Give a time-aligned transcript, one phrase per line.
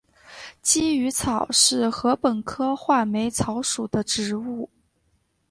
[0.63, 4.67] 鲫鱼草是禾本科画眉草属的植物。